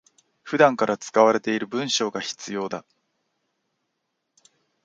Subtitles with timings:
[0.41, 2.83] 普段から使われている文章が必要だ